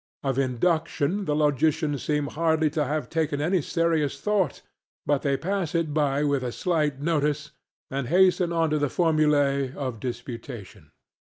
Of 0.23 0.39
induction 0.39 1.25
the 1.25 1.35
logicians 1.35 2.01
seem 2.01 2.25
hardly 2.25 2.71
to 2.71 2.85
have 2.85 3.07
taken 3.07 3.39
any 3.39 3.61
serious 3.61 4.19
thought, 4.19 4.63
but 5.05 5.21
they 5.21 5.37
pass 5.37 5.75
it 5.75 5.93
by 5.93 6.23
with 6.23 6.41
a 6.41 6.51
slight 6.51 6.99
notice, 6.99 7.51
and 7.91 8.07
hasten 8.07 8.51
on 8.51 8.71
to 8.71 8.79
the 8.79 8.87
formulæ 8.87 9.75
of 9.75 9.99
disputation. 9.99 10.89